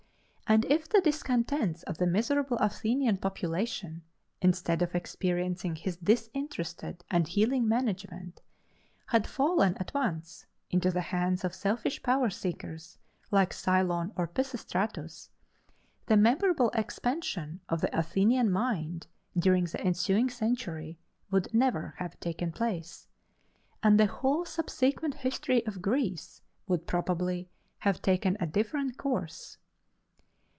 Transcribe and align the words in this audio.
And 0.53 0.65
if 0.65 0.89
the 0.89 0.99
discontents 0.99 1.81
of 1.83 1.97
the 1.97 2.05
miserable 2.05 2.57
Athenian 2.57 3.15
population, 3.19 4.01
instead 4.41 4.81
of 4.81 4.93
experiencing 4.93 5.77
his 5.77 5.95
disinterested 5.95 7.05
and 7.09 7.25
healing 7.25 7.69
management, 7.69 8.41
had 9.05 9.25
fallen 9.27 9.77
at 9.77 9.93
once 9.93 10.47
into 10.69 10.91
the 10.91 10.99
hands 10.99 11.45
of 11.45 11.55
selfish 11.55 12.03
power 12.03 12.29
seekers 12.29 12.97
like 13.31 13.53
Cylon 13.53 14.11
or 14.17 14.27
Pisistratus 14.27 15.29
the 16.07 16.17
memorable 16.17 16.69
expansion 16.71 17.61
of 17.69 17.79
the 17.79 17.97
Athenian 17.97 18.51
mind 18.51 19.07
during 19.37 19.63
the 19.63 19.79
ensuing 19.79 20.29
century 20.29 20.99
would 21.29 21.53
never 21.53 21.93
have 21.99 22.19
taken 22.19 22.51
place, 22.51 23.07
and 23.81 23.97
the 23.97 24.07
whole 24.07 24.43
subsequent 24.43 25.13
history 25.13 25.65
of 25.65 25.81
Greece 25.81 26.41
would 26.67 26.87
probably 26.87 27.49
have 27.79 28.01
taken 28.01 28.35
a 28.41 28.45
different 28.47 28.97
course. 28.97 29.57